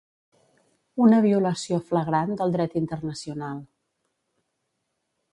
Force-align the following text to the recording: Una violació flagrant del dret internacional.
Una 1.07 1.17
violació 1.25 1.77
flagrant 1.89 2.33
del 2.39 2.55
dret 2.55 2.77
internacional. 2.81 3.59